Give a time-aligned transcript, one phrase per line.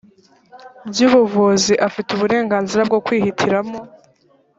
[0.89, 3.77] by ubuvuzi afite uburenganzira bwo kwihitiramo